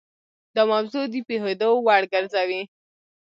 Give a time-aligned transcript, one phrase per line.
[0.55, 2.61] دا موضوع د پوهېدو وړ ګرځوي.